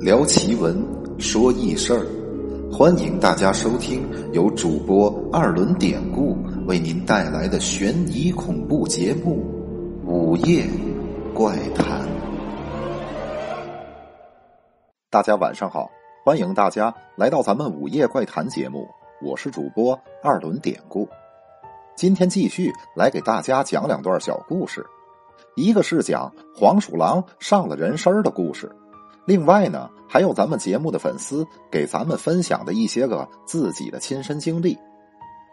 [0.00, 0.80] 聊奇闻，
[1.18, 2.06] 说异事儿，
[2.70, 6.38] 欢迎大家收听由主播二轮典故
[6.68, 9.44] 为您带来的悬疑恐怖节目
[10.08, 10.64] 《午夜
[11.34, 12.06] 怪谈》。
[15.10, 15.90] 大家晚上好，
[16.24, 18.86] 欢迎大家来到咱们《午夜怪谈》节目，
[19.20, 21.08] 我是主播二轮典故。
[21.96, 24.86] 今天继续来给大家讲两段小故事，
[25.56, 28.70] 一个是讲黄鼠狼上了人身的故事。
[29.28, 34.78] 另外呢，还有咱们节目的粉丝给咱们分享的一些个自己的亲身经历。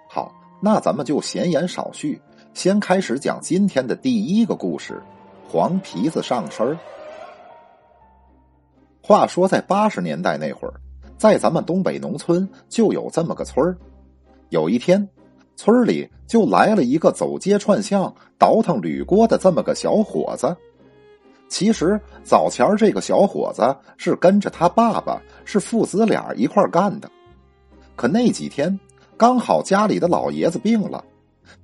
[0.09, 2.17] 好，那咱们就闲言少叙，
[2.53, 5.03] 先开始讲今天的第一个故事：
[5.49, 6.79] 黄皮子上身
[9.01, 10.75] 话说，在八十年代那会儿，
[11.17, 13.75] 在咱们东北农村就有这么个村儿。
[14.51, 15.05] 有一天，
[15.57, 20.55] 村里就来了一个走街串巷、倒腾铝锅的这么个小伙子。
[21.47, 27.09] 其实早前这个小伙子是跟着他爸爸，是父子俩一块干的。
[27.95, 28.77] 可那几天
[29.15, 31.03] 刚好家里的老爷子病了，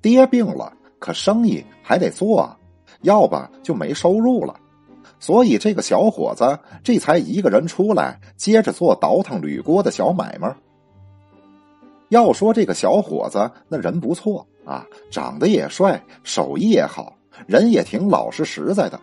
[0.01, 2.55] 爹病了，可生意还得做，
[3.01, 4.55] 要不就没收入了。
[5.19, 10.55] 所以这个小伙子这才一个人出来，接着做倒腾铝锅的小买卖。
[12.09, 17.13] 要说这个小伙子那人不错啊，长得也帅，手艺也好，
[17.45, 18.99] 人也挺老实实在的。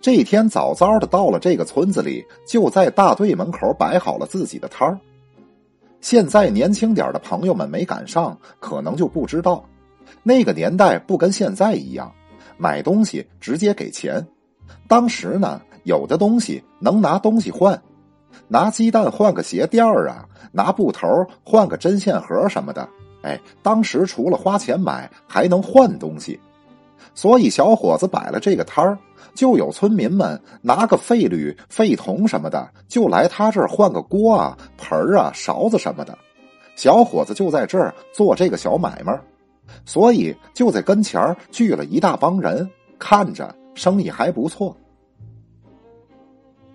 [0.00, 4.98] 这一天早早的到了这个村子里，就在大队门口摆好了自己的摊儿。
[6.00, 9.62] 现在年轻点的朋友们没赶上，可能就不知道，
[10.22, 12.10] 那个年代不跟现在一样，
[12.56, 14.26] 买东西直接给钱。
[14.88, 17.78] 当时呢，有的东西能拿东西换，
[18.48, 21.06] 拿鸡蛋换个鞋垫儿啊，拿布头
[21.44, 22.88] 换个针线盒什么的。
[23.20, 26.40] 哎，当时除了花钱买，还能换东西。
[27.14, 28.96] 所以小伙子摆了这个摊儿。
[29.34, 36.16] 就有村民们拿个废铝、废铜什么的，就来他这儿换个锅啊、盆儿啊、勺子什么的。
[36.76, 39.18] 小伙子就在这儿做这个小买卖，
[39.84, 44.74] 所以就在跟前儿聚了一大帮人，看着生意还不错。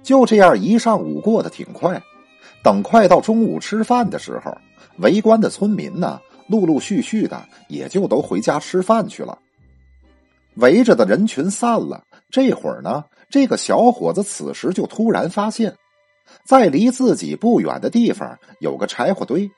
[0.03, 1.99] 就这样一上午过得挺快，
[2.63, 4.55] 等快到中午吃饭的时候，
[4.97, 9.35] 围观的村民呢，陆陆续续的也就都回家吃饭去了。
[10.55, 12.03] 围着的人群散了。
[12.29, 15.73] 这会儿呢，这个小伙子此时就突然发现，
[16.45, 19.49] 在离自己不远的地方有个柴火堆，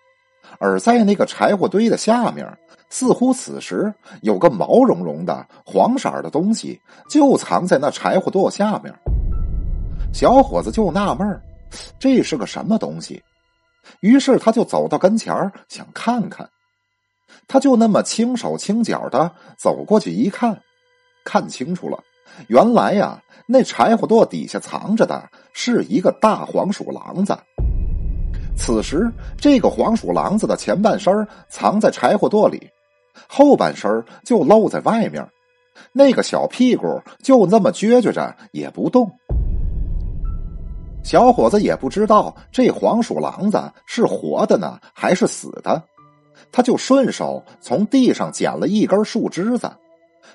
[0.59, 2.45] 而在那个柴火堆的下面，
[2.89, 8.93] 似乎此时有个毛茸茸的黄色的东西就藏在那柴火垛下面。
[10.13, 11.41] 小伙子就纳闷
[11.99, 13.21] 这是个什么东西？
[14.01, 15.33] 于是他就走到跟前
[15.67, 16.47] 想看看。
[17.47, 20.61] 他就那么轻手轻脚的走过去一看，
[21.27, 22.01] 看清楚了。
[22.47, 27.37] 原来呀，那柴火垛底下藏着的是一个大黄鼠狼子。
[28.55, 31.13] 此时，这个黄鼠狼子的前半身
[31.49, 32.69] 藏在柴火垛里，
[33.27, 35.27] 后半身就露在外面。
[35.91, 39.11] 那个小屁股就那么撅撅着也不动。
[41.03, 45.83] 小伙子也不知道这黄鼠狼子是活的呢还是死的，
[46.51, 49.69] 他就顺手从地上捡了一根树枝子。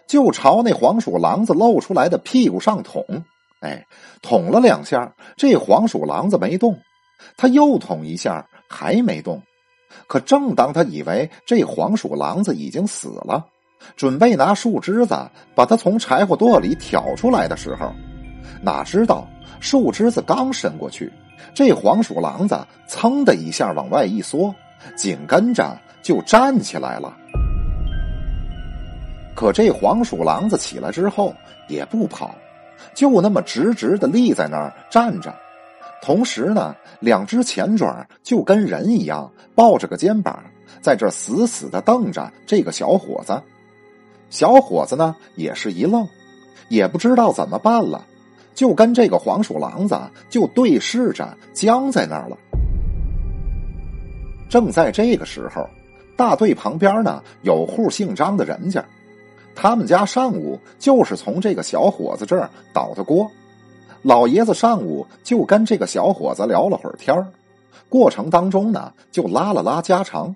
[0.07, 3.05] 就朝那黄鼠狼子露出来的屁股上捅，
[3.61, 3.87] 哎，
[4.21, 6.79] 捅了两下，这黄鼠狼子没动。
[7.37, 9.41] 他又捅一下，还没动。
[10.07, 13.45] 可正当他以为这黄鼠狼子已经死了，
[13.97, 15.17] 准备拿树枝子
[15.55, 17.93] 把它从柴火垛里挑出来的时候，
[18.63, 19.29] 哪知道
[19.61, 21.13] 树枝子刚伸过去，
[21.55, 22.59] 这黄鼠狼子
[22.89, 24.55] 噌的一下往外一缩，
[24.97, 27.17] 紧跟着就站起来了。
[29.35, 31.35] 可这黄鼠狼子起来之后
[31.69, 32.35] 也不跑，
[32.95, 35.35] 就那么直直的立在那儿站着，
[36.03, 40.43] 同时呢，两只前爪就跟人一样抱着个肩膀，
[40.81, 43.41] 在这死死的瞪着这个小伙子。
[44.29, 46.07] 小伙子呢也是一愣，
[46.69, 48.05] 也不知道怎么办了，
[48.55, 49.99] 就跟这个黄鼠狼子
[50.29, 52.37] 就对视着，僵在那儿了。
[54.49, 55.67] 正在这个时候，
[56.17, 58.85] 大队旁边呢有户姓张的人家。
[59.55, 63.31] 他们家上午就是从这个小伙子这儿倒的锅，
[64.03, 67.15] 老爷子上午就跟这个小伙子聊了会儿天
[67.89, 70.35] 过程当中呢就拉了拉家常。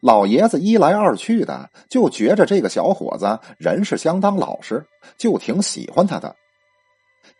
[0.00, 4.84] 老爷子一来二去的就觉着这个小伙子人是相当老实，
[5.16, 6.34] 就挺喜欢他的。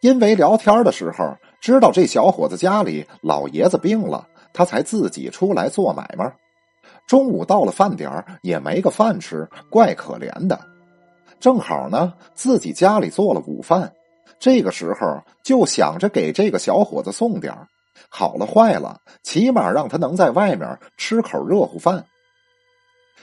[0.01, 6.33] 因为聊天的时候知道这小伙子家里老爷子病了，他才自己出来做买卖。
[7.06, 10.59] 中午到了饭点也没个饭吃，怪可怜的。
[11.40, 13.93] 正好呢，自己家里做了午饭，
[14.38, 17.55] 这个时候就想着给这个小伙子送点
[18.08, 22.05] 好了坏了，起码让他能在外面吃口热乎饭。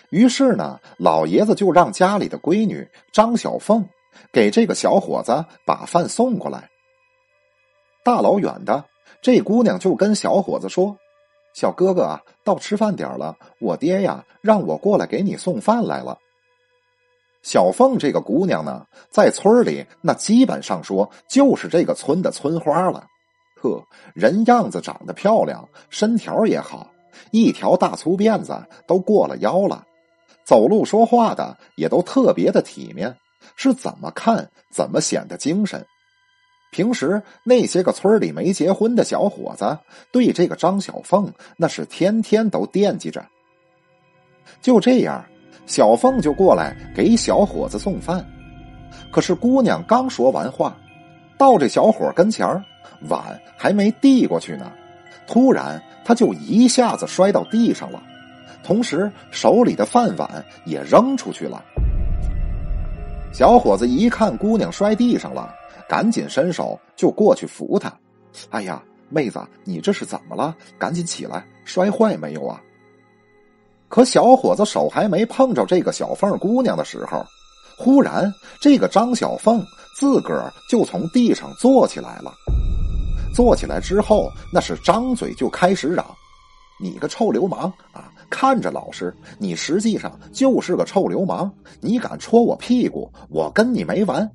[0.09, 3.88] 于是呢，老爷子就让家里的闺女张小凤
[4.31, 6.69] 给这个小伙子把饭送过来。
[8.03, 8.85] 大老远的，
[9.21, 10.95] 这姑娘就跟小伙子说
[11.56, 16.18] ：“小哥哥啊，到吃饭点了，我爹呀让我过来给你送饭来了。”
[17.45, 23.06] 小凤这个姑娘呢，在村里那基本上说就是这个村的村花了。
[23.62, 23.80] 呵，
[24.15, 26.89] 人样子长得漂亮，身条也好，
[27.30, 29.86] 一条大粗辫子都过了腰了。
[30.44, 33.15] 走路说话的也都特别的体面，
[33.56, 35.86] 是怎么看怎么显得精神。
[36.71, 39.77] 平时那些个村里没结婚的小伙子，
[40.12, 43.24] 对这个张小凤那是天天都惦记着。
[44.62, 45.24] 就这样，
[45.65, 48.25] 小凤就过来给小伙子送饭。
[49.12, 50.75] 可是姑娘刚说完话，
[51.38, 52.47] 到这小伙跟前
[53.09, 54.71] 碗还没递过去呢，
[55.27, 58.01] 突然他就一下子摔到地上了。
[58.63, 61.63] 同时，手里的饭碗也扔出去了。
[63.31, 65.53] 小伙子一看姑娘摔地上了，
[65.88, 67.94] 赶紧伸手就过去扶她。
[68.50, 70.56] 哎呀，妹子，你这是怎么了？
[70.79, 72.61] 赶紧起来，摔坏没有啊？
[73.95, 77.25] 可小伙子手还没碰着这个小凤姑娘的时候，
[77.77, 79.65] 忽然这个张小凤
[79.97, 82.33] 自个儿就从地上坐起来了。
[83.33, 86.06] 坐起来之后，那是张嘴就开始嚷
[86.77, 91.50] ：“你个臭流氓啊！”看着老实，你实际上就是个臭流氓。
[91.80, 94.30] 你敢戳我屁股，我跟你没完。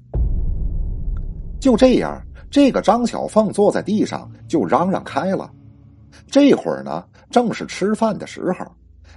[1.60, 2.18] 就这样，
[2.50, 5.50] 这个张小凤坐在地上就嚷嚷开了。
[6.30, 8.64] 这会儿呢，正是吃饭的时候，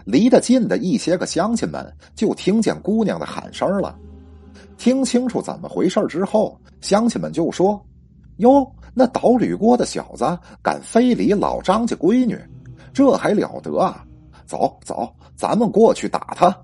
[0.05, 3.97] 离得近的一些个乡亲们就听见姑娘的喊声了。
[4.77, 7.79] 听清楚怎么回事之后，乡亲们就说
[8.37, 10.25] ：“哟，那捣铝锅的小子
[10.61, 12.37] 敢非礼老张家闺女，
[12.93, 14.03] 这还了得啊！”
[14.45, 16.55] 走走，咱们过去打他。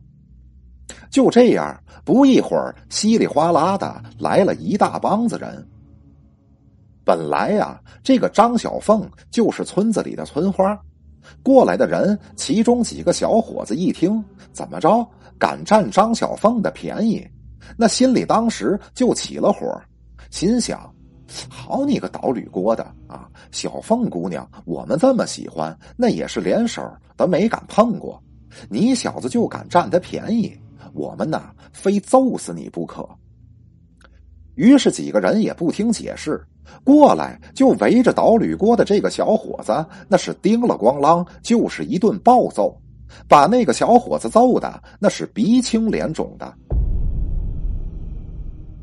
[1.10, 5.66] 就这样，不一会儿，稀里哗啦的来了一大帮子人。
[7.06, 10.78] 本来呀，这个张小凤就是村子里的村花。
[11.44, 17.28] 过来的人，其中几个小伙子一听，怎么着敢占张小凤的便宜，
[17.78, 19.80] 那心里当时就起了火，
[20.32, 20.94] 心想。
[21.48, 23.30] 好你个捣铝锅的啊！
[23.52, 26.82] 小凤姑娘，我们这么喜欢，那也是连手
[27.16, 28.20] 都没敢碰过。
[28.68, 30.52] 你小子就敢占她便宜，
[30.92, 33.08] 我们呐非揍死你不可。
[34.56, 36.44] 于是几个人也不听解释，
[36.84, 42.76] 过来就围着捣铝锅的这个小伙子，那是叮了咣啷就是一顿暴揍，
[43.28, 46.54] 把那个小伙子揍的那是鼻青脸肿的。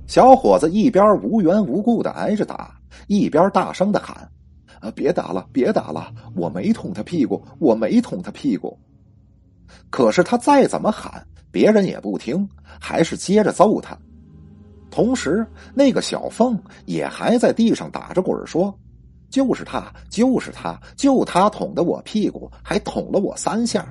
[0.06, 2.78] 小伙子一边无缘无故的挨着打，
[3.08, 4.16] 一边大声的喊
[4.78, 6.12] ：“啊，别打了，别打了！
[6.36, 8.78] 我没捅他屁股，我没捅他屁股。”
[9.90, 12.48] 可是他再怎么喊，别人也不听，
[12.80, 13.98] 还是接着揍他。
[14.90, 18.74] 同时，那个小凤也还在地上打着滚说
[19.28, 23.86] ：“就是他，就是他，就他捅的我屁股，还捅了我三下。”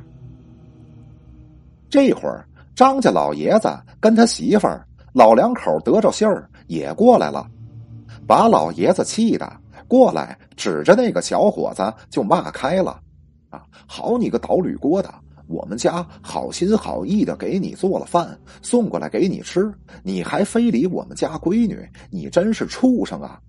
[1.89, 3.69] 这会儿，张家老爷子
[3.99, 4.85] 跟他媳妇儿。
[5.13, 7.47] 老两口得着信儿也过来了，
[8.27, 9.49] 把老爷子气的
[9.87, 12.99] 过来，指着那个小伙子就骂开了
[13.49, 15.13] ：“啊，好你个捣铝锅的！
[15.47, 19.71] 我们家好心好意的给你做了饭，送过来给你吃，
[20.03, 23.39] 你还非礼我们家闺女，你真是畜生啊！”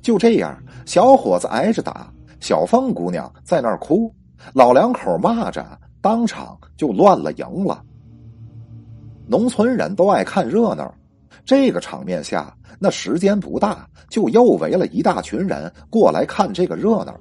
[0.00, 4.14] 就这样，小伙子挨着打，小凤姑娘在那儿哭，
[4.54, 7.84] 老两口骂着，当场就乱了营了。
[9.26, 10.92] 农村人都爱看热闹，
[11.44, 17.14] 这个场面下，那时间不大，就又围了一大群人过来看这个热闹。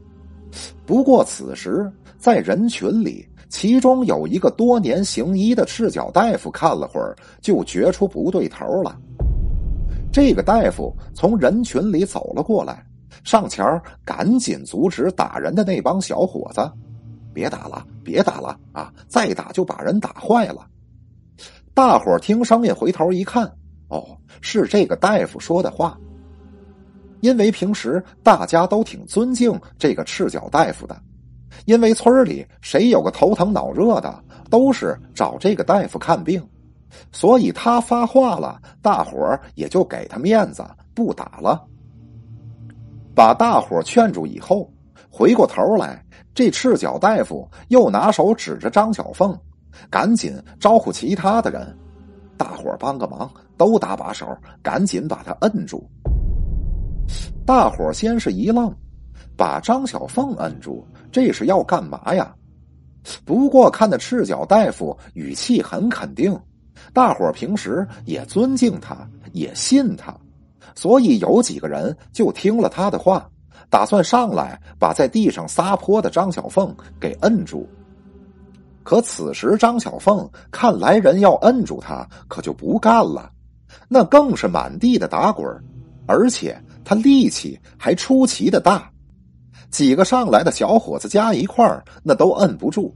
[0.86, 8.96] 不过此时在人群里，其中有一个多年行医的赤脚大夫看了会儿，就觉出不对头了。
[10.12, 12.86] 这个大夫从人群里走了过来，
[13.24, 13.66] 上前
[14.06, 16.72] 赶紧阻止打人的那帮小伙子
[17.34, 18.94] ：“别打了，别打了啊！
[19.08, 20.68] 再打就把人打坏了。”
[21.74, 23.52] 大伙听声音回头一看，
[23.88, 25.98] 哦，是这个大夫说的话。
[27.22, 31.00] 因为平时大家都挺尊敬这个赤脚大夫的，
[31.70, 36.44] 因为村里谁有个头疼脑热的，都是找这个大夫看病，
[37.12, 41.64] 所以他发话了，大伙儿也就给他面子，不打了。
[43.14, 44.68] 把大伙儿劝住以后，
[45.12, 49.38] 回过头来，这赤脚大夫又拿手指着张小凤。
[49.92, 51.78] 赶紧招呼其他的人，
[52.36, 54.26] 大伙儿帮个忙，都搭把手，
[54.64, 55.88] 赶紧把他摁住。
[57.46, 58.76] 大伙先是一愣，
[59.40, 62.36] 把张小凤摁住，这是要干嘛呀？
[63.24, 66.38] 不过看那赤脚大夫语气很肯定，
[66.92, 70.14] 大伙平时也尊敬他，也信他，
[70.76, 73.30] 所以有几个人就听了他的话，
[73.70, 77.66] 打算上来把在地上撒泼的张小凤给摁住。
[78.84, 83.32] 可此时张小凤看来人要摁住他，可就不干了，
[83.88, 85.48] 那更是满地的打滚
[86.06, 88.92] 而且他力气还出奇的大。
[89.72, 92.94] 几个上来的小伙子加一块儿，那都摁不住。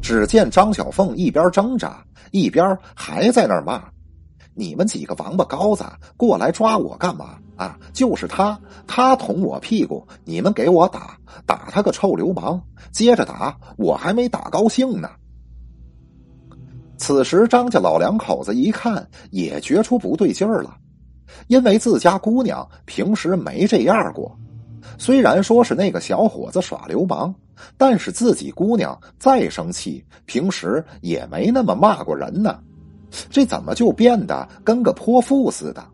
[0.00, 3.84] 只见张小凤一边挣扎，一边还在那儿骂
[4.54, 5.84] ：“你们几个王八羔子，
[6.16, 7.38] 过来抓我干嘛？
[7.56, 11.16] 啊，就是他，他捅我屁股，你们给我打，
[11.46, 12.60] 打他个臭流氓！
[12.90, 15.08] 接着打，我还没打高兴呢。”
[16.96, 20.76] 此时，张家老两口子一看，也觉出不对劲儿了，
[21.48, 24.36] 因为自家姑娘平时没这样过。
[24.98, 27.34] 虽然说是那个小伙子耍流氓，
[27.76, 32.58] 但是自己姑娘再生气，平时也没那么骂过人呢。
[33.30, 35.84] 这怎么就变得跟个泼妇似的？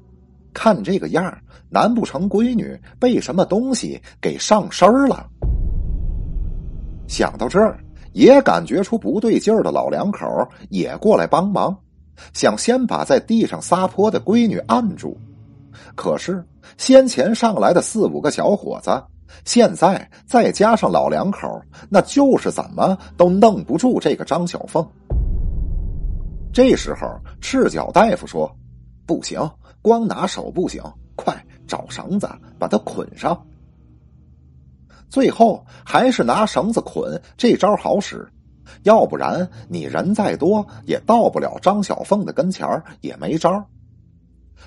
[0.54, 1.38] 看这个样
[1.70, 5.26] 难不成闺女被什么东西给上身了？
[7.06, 7.78] 想到这儿，
[8.12, 10.26] 也感觉出不对劲儿的老两口
[10.68, 11.76] 也过来帮忙，
[12.32, 15.16] 想先把在地上撒泼的闺女按住。
[15.94, 16.44] 可是，
[16.76, 18.90] 先前上来的四五个小伙子，
[19.44, 24.86] 现在再加上老两口，那就是怎么都弄不住这个张小凤。
[26.52, 27.06] 这时候，
[27.40, 28.50] 赤脚大夫说
[29.06, 29.38] ：“不行，
[29.82, 30.82] 光拿手不行，
[31.14, 33.38] 快找绳子把他捆上。”
[35.08, 38.28] 最后还是拿绳子捆，这招好使，
[38.82, 42.66] 要不然你人再多也到不了张小凤的跟前
[43.00, 43.64] 也没招。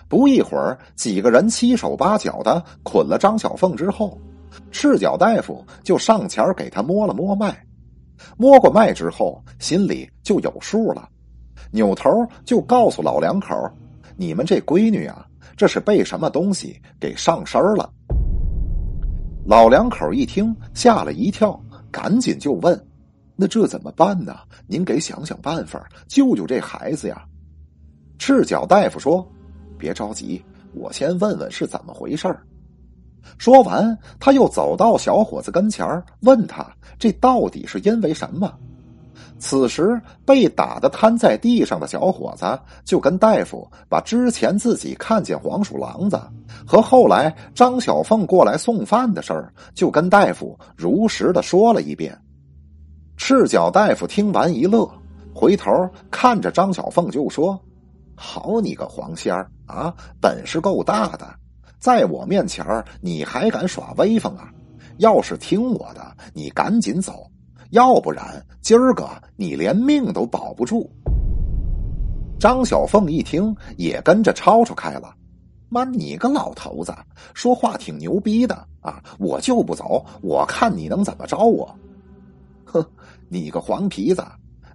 [0.08, 4.20] 不一会儿，几个人七手八脚的捆了张小凤之后，
[4.72, 7.58] 赤脚大夫就上前给他摸了摸脉。
[8.38, 11.08] 摸过脉之后，心里就有数了，
[11.72, 12.10] 扭头
[12.44, 13.56] 就告诉老两口
[14.18, 17.90] ：“你们这闺女啊，这是被什么东西给上身了。”
[19.48, 22.80] 老两口一听，吓了一跳，赶紧就问
[23.36, 24.38] ：“那这怎么办呢？
[24.68, 27.24] 您给想想办法，救救这孩子呀！”
[28.20, 29.26] 赤脚大夫说。
[29.82, 30.40] 别着急，
[30.76, 32.34] 我先问问是怎么回事
[33.38, 35.86] 说完，他又走到小伙子跟前
[36.22, 36.66] 问他
[37.00, 38.54] ：“这到底是因为什么？”
[39.38, 42.46] 此时，被打的瘫在地上的小伙子
[42.86, 46.20] 就跟大夫把之前自己看见黄鼠狼子
[46.66, 52.16] 和后来张小凤过来送饭的事儿，就跟大夫如实的说了一遍。
[53.18, 54.90] 赤脚大夫听完一乐，
[55.34, 55.72] 回头
[56.12, 57.60] 看着张小凤就说。
[58.22, 61.28] 好你个黄仙儿啊，本事够大的，
[61.80, 62.64] 在我面前
[63.02, 64.54] 你还敢耍威风啊？
[64.98, 67.26] 要是听我的，你赶紧走，
[67.72, 70.88] 要不然今儿个你连命都保不住。
[72.40, 75.16] 张小凤一听，也跟着吵吵开了。
[75.68, 76.94] 妈，你个老头子，
[77.34, 79.02] 说话挺牛逼的啊！
[79.18, 81.76] 我就不走，我看你能怎么着我？
[82.66, 82.86] 哼，
[83.30, 84.24] 你个黄皮子！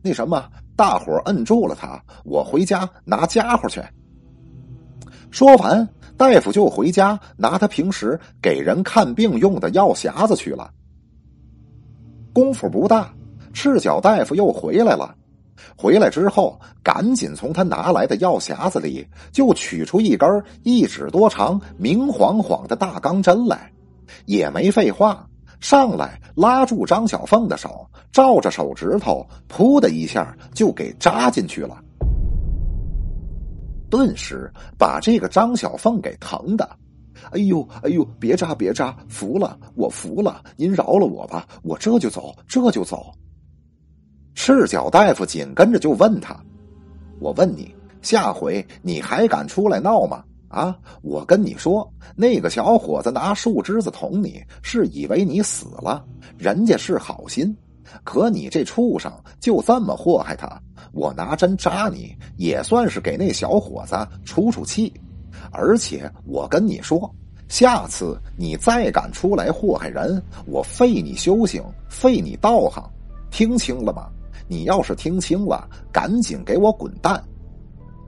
[0.02, 0.44] 那什么，
[0.76, 3.82] 大伙摁住了他，我回家拿家伙去。
[5.30, 10.70] 说完，大夫就回家拿他平时给人看病用的药匣子去了。
[12.32, 13.12] 功夫不大，
[13.54, 15.14] 赤脚大夫又回来了。
[15.74, 23.72] 回来之后，赶紧从他拿来的药匣子里就取出一根一指多长、明晃晃的大钢针来，
[24.26, 25.26] 也没废话。
[25.68, 31.82] 上来拉住张小凤的手，照着手指头，噗的一下就给扎进去了。
[33.90, 36.70] 顿时把这个张小凤给疼的，
[37.32, 43.12] 哎呦哎呦，别扎别扎，服了我服了，您饶了我吧，我这就走这就走。
[44.36, 46.40] 赤脚大夫紧跟着就问他
[47.18, 50.76] ：“我问你，下回你还敢出来闹吗？”啊！
[51.02, 56.04] 我跟你说，那个小伙子拿树枝子捅你，是以为你死了。
[56.38, 57.54] 人家是好心，
[58.04, 60.60] 可你这畜生就这么祸害他。
[60.92, 64.92] 我拿针扎你，也算是给那小伙子出出气。
[65.50, 67.12] 而且我跟你说，
[67.48, 72.82] 下次你再敢出来祸害人，我废你修行，废你道行。
[73.30, 74.08] 听清了吗？
[74.48, 77.22] 你要是听清了，赶紧给我滚蛋！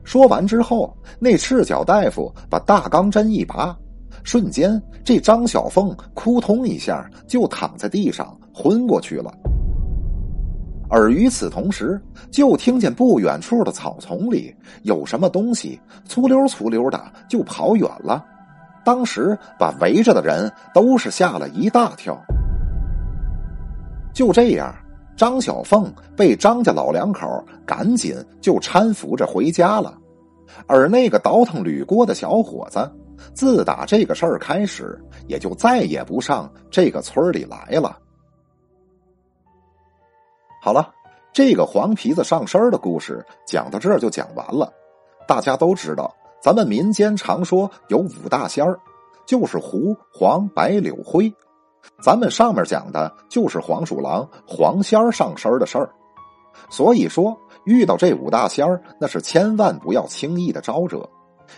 [0.09, 3.77] 说完之后，那赤脚大夫把大钢针一拔，
[4.25, 9.31] 瞬间，这张小凤扑通一下就躺在地上昏过去了。
[10.89, 12.01] 而与此同时，
[12.31, 16.99] 就听见不远处的草丛里有什么东西粗溜粗溜的
[17.29, 18.25] 就跑远了。
[18.83, 22.19] 当时把围着的人都是吓了一大跳。
[24.15, 24.75] 就这样，
[25.19, 29.99] 张小凤被张家老两口赶紧就搀扶着回家了，
[30.69, 32.89] 而那个倒腾铝锅的小伙子，
[33.35, 34.97] 自打这个事儿开始，
[35.27, 37.99] 也就再也不上这个村里来了。
[40.63, 40.89] 好了，
[41.33, 44.73] 这个黄皮子上身的故事讲到这儿就讲完了。
[45.27, 48.79] 大家都知道，咱们民间常说有五大仙儿，
[49.27, 51.35] 就是胡、黄、白、柳、灰。
[52.01, 55.91] 咱们上面讲的就是黄鼠狼、黄仙儿上身的事儿。
[56.71, 61.09] 所以说，遇到这五大仙儿，那是千万不要轻易的招惹。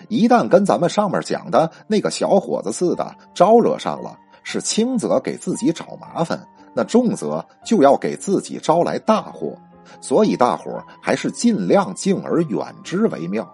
[0.09, 6.41] 一旦跟咱们上面讲的那个小伙子似的招惹上了，是轻则给自己找麻烦。
[6.73, 9.57] 那重则就要给自己招来大祸，
[10.01, 13.45] 所以大伙还是尽量敬而远之为妙。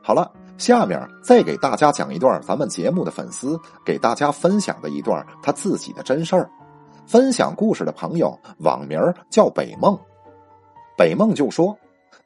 [0.00, 6.50] 好了，下面再给大家讲一段咱们节目的粉丝给大家分享的一段他自己的真事儿。
[7.06, 9.00] 分享故事的朋友网名
[9.30, 9.98] 叫北梦，
[10.96, 11.78] 北梦就说，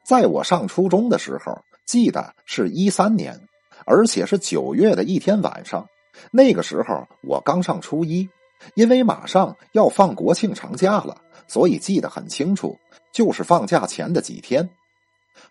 [0.03, 3.39] 在我上初中的时候，记得是一三年，
[3.85, 5.87] 而且是九月的一天晚上，
[6.31, 8.27] 那个时候我刚上初一。
[8.75, 12.77] 因为马上要放国庆长假了，所以记得很清楚，
[13.11, 14.67] 就是放假前的几天。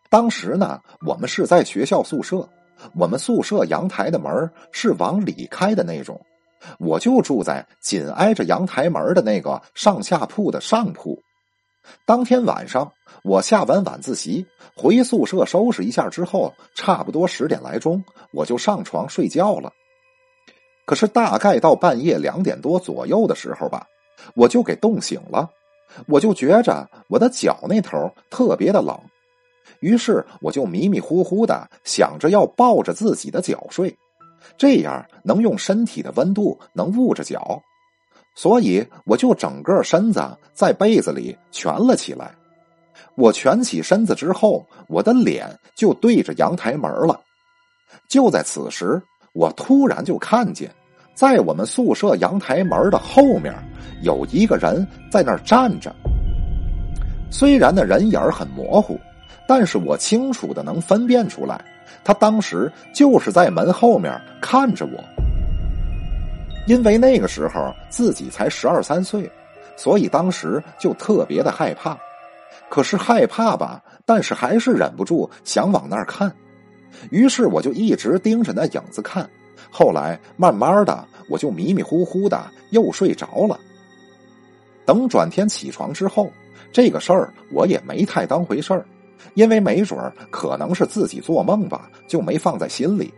[0.08, 2.48] 当时呢，我们是在学校宿舍，
[2.94, 6.20] 我们宿舍阳台的门是往里开的那种，
[6.78, 11.22] 我就住在紧挨着阳台门的那个上下铺的上铺。
[12.06, 12.92] 当天晚上，
[13.24, 14.46] 我下完晚自习
[14.76, 19.72] 回宿舍收拾一下之后，差不多十点来钟，我就上床睡觉了。
[20.84, 23.86] 可是大概到半夜两点多左右的时候吧，
[24.34, 25.50] 我就给冻醒了，
[26.06, 28.96] 我就觉着我的脚那头特别的冷，
[29.80, 33.96] 于是我就迷迷糊糊的想着要抱着自己的脚睡，
[34.56, 37.60] 这样能用身体的温度能捂着脚，
[38.34, 40.20] 所以我就整个身子
[40.52, 42.34] 在被子里蜷了起来。
[43.16, 47.20] 我蜷起身子之后，我的脸就对着阳台门了。
[48.08, 49.02] 就在此时。
[49.34, 50.70] 我突然就看见，
[51.14, 53.50] 在我们宿舍阳台门的后面，
[54.02, 55.90] 有一个人在那儿站着。
[57.30, 59.00] 虽然那人影很模糊，
[59.46, 61.62] 但是我清楚的能分辨出来，
[62.04, 65.02] 他当时就是在门后面看着我。
[66.66, 69.28] 因为那个时候自己才十二三岁，
[69.76, 71.98] 所以当时就特别的害怕。
[72.68, 76.32] 可是害怕吧，但是还是忍不住想往那儿看。
[77.10, 79.28] 于是我就一直盯着那影子看，
[79.70, 83.58] 后来慢慢的我就迷迷糊糊的又睡着了。
[84.86, 86.30] 等转天起床之后，
[86.72, 88.86] 这个事儿我也没太当回事儿，
[89.34, 89.98] 因为没准
[90.30, 93.12] 可能是自己做梦吧，就没放在心里。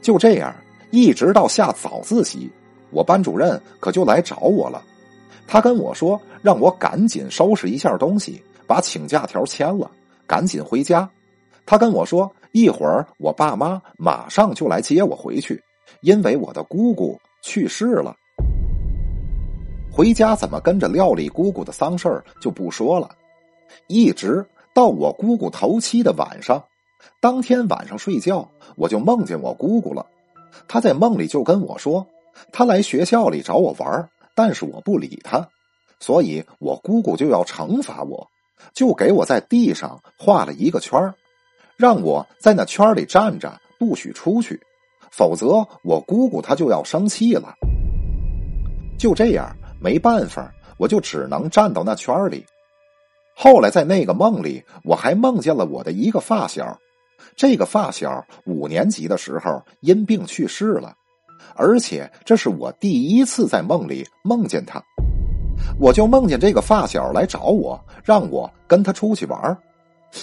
[0.00, 0.54] 就这样，
[0.90, 2.50] 一直到下早自习，
[2.90, 4.82] 我班主任可就来找我了。
[5.46, 9.90] 他跟我说，让我赶紧收拾一下东西，把请假条签了，
[10.26, 11.08] 赶紧回家。
[11.66, 12.30] 他跟我说。
[12.56, 15.60] 一会儿，我爸妈马上就来接我回去，
[16.02, 18.14] 因为我的姑姑去世了。
[19.90, 23.10] 回家怎么跟着料理姑姑的丧事儿就不说了，
[23.88, 26.64] 一直到我姑姑头七的晚上，
[27.20, 30.04] 当天晚上睡觉，我就梦见我姑姑了。
[30.66, 32.04] 她在梦里就跟我说，
[32.52, 35.48] 她来学校里找我玩，但是我不理她，
[36.00, 38.28] 所以我姑姑就要惩罚我，
[38.72, 41.14] 就给我在地上画了一个圈。
[41.76, 44.60] 让我在那圈里站着，不许出去，
[45.12, 47.54] 否则我姑姑她就要生气了。
[48.98, 52.44] 就这样，没办法，我就只能站到那圈里。
[53.36, 56.78] 后来在那个梦里，我还梦见了我的一个发小，
[57.36, 60.94] 这个发小五年级的时候因病去世了，
[61.54, 64.82] 而且这是我第一次在梦里梦见他。
[65.78, 69.58] 我就梦见这个发小来找我，让我跟他出去玩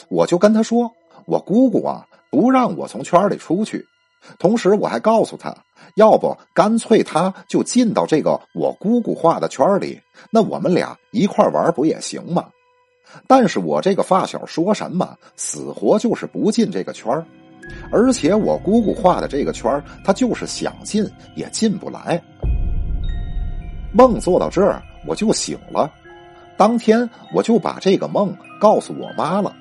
[0.09, 0.89] 我就跟他说。
[1.25, 3.85] 我姑姑啊，不让我从圈里出去，
[4.39, 5.55] 同时我还告诉他，
[5.95, 12.49] 要不干脆他就进到这个我姑姑画的圈里，那我们俩一块玩不也行吗？
[13.27, 17.11] 但是我这个发小说什么，死活就是不进这个圈
[17.91, 22.21] 而且我姑姑画的这个圈他就是想进也进不来。
[23.93, 25.91] 梦做到这儿，我就醒了，
[26.57, 29.53] 当天我就把这个梦告诉我妈了。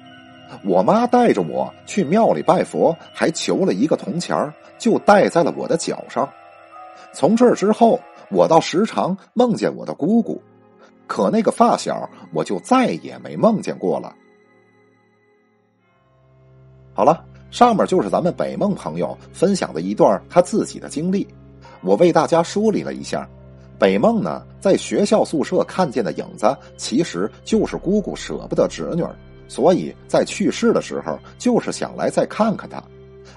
[0.65, 6.29] 我妈带着我去庙里拜佛，还求了一个铜钱就戴在了我的脚上。
[7.13, 10.43] 从这之后，我倒时常梦见我的姑姑，
[11.11, 14.15] 可那个发小，我就再也没梦见过了。
[16.95, 21.27] 好了，上面就是咱们北梦朋友分享的一段他自己的经历，
[21.83, 23.29] 我为大家梳理了一下。
[23.77, 29.05] 北梦呢，在学校宿舍看见的影子，其实就是姑姑舍不得侄女，
[29.49, 32.81] 所以在去世的时候，就是想来再看看她。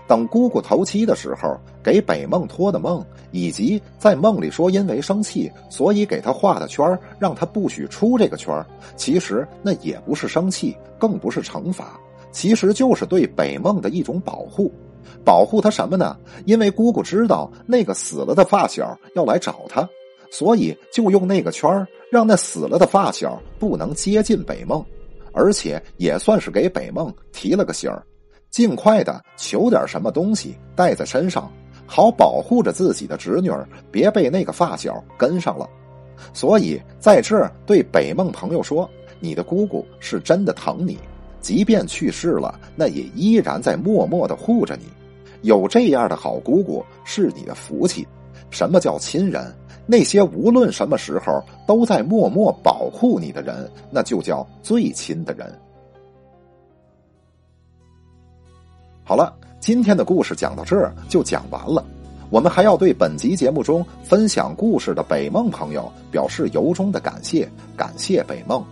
[0.07, 8.53] 等姑姑头七的时候，给北梦托的梦，以及在梦里说因为生气，所以给他画的圈让他不许出这个圈
[8.95, 11.99] 其实那也不是生气，更不是惩罚，
[12.31, 14.71] 其实就是对北梦的一种保护。
[15.25, 16.17] 保护他什么呢？
[16.45, 19.87] 因为姑姑知道那个死了的发小要来找他。
[20.31, 21.69] 所以就用那个圈
[22.11, 24.83] 让那死了的发小不能接近北梦，
[25.31, 28.03] 而且也算是给北梦提了个醒儿，
[28.53, 31.51] 尽快的求点什么东西带在身上，
[31.87, 35.67] 好保护着自己的侄女儿，别被那个发小跟上了。
[36.33, 38.87] 所以在这儿对北梦朋友说
[39.19, 40.99] ：“你的姑姑是真的疼你，
[41.41, 44.85] 即便去世了，那也依然在默默的护着你。
[45.41, 48.07] 有这样的好姑姑是你的福气。
[48.51, 49.51] 什么叫亲人？”
[49.87, 55.51] 那些无论什么时候都在默默保护你的人，那就叫最亲的人。
[59.03, 61.83] 好了，今天的故事讲到这儿就讲完了。
[62.29, 68.63] 我们还要对本集节目中分享故事的北梦朋友表示由衷的感谢，感谢北梦。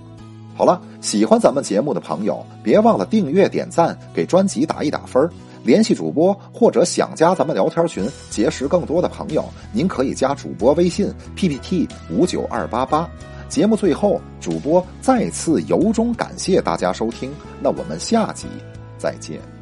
[0.55, 5.29] 好了，喜欢咱们节目的朋友，别忘了订阅、点赞，给专辑打一打分。
[5.63, 13.07] 联系主播或者想加咱们聊天群结识更多的朋友，您可以加主播微信 PPT 五九二八八。
[13.47, 18.47] 节目最后，主播再次由衷感谢大家收听，那我们下集
[18.97, 19.60] 再见。